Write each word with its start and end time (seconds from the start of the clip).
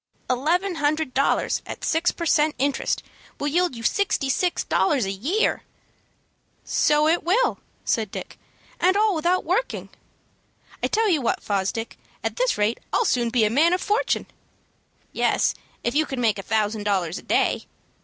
"Eleven 0.31 0.77
hundred 0.77 1.13
dollars 1.13 1.61
at 1.67 1.85
six 1.85 2.11
per 2.11 2.25
cent. 2.25 2.55
interest 2.57 3.03
will 3.39 3.47
yield 3.47 3.75
you 3.75 3.83
sixty 3.83 4.29
six 4.31 4.63
dollars 4.63 5.05
a 5.05 5.11
year." 5.11 5.61
"So 6.63 7.07
it 7.07 7.21
will," 7.23 7.59
said 7.85 8.09
Dick, 8.09 8.39
"and 8.79 8.97
all 8.97 9.13
without 9.13 9.45
working. 9.45 9.89
I 10.81 10.87
tell 10.87 11.07
you 11.07 11.21
what, 11.21 11.43
Fosdick, 11.43 11.99
at 12.23 12.37
this 12.37 12.57
rate 12.57 12.79
I'll 12.91 13.05
soon 13.05 13.29
be 13.29 13.43
a 13.45 13.51
man 13.51 13.73
of 13.73 13.79
fortune." 13.81 14.25
"Yes, 15.11 15.53
if 15.83 15.93
you 15.93 16.07
can 16.07 16.19
make 16.19 16.39
a 16.39 16.41
thousand 16.41 16.81
dollars 16.81 17.19
a 17.19 17.21
day." 17.21 17.65